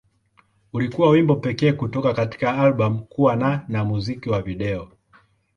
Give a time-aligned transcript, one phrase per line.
[0.73, 4.91] Ulikuwa wimbo pekee kutoka katika albamu kuwa na na muziki wa video.